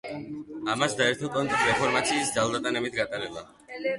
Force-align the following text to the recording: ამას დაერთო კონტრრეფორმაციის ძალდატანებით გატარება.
ამას 0.75 0.95
დაერთო 1.01 1.29
კონტრრეფორმაციის 1.35 2.31
ძალდატანებით 2.39 2.99
გატარება. 3.03 3.47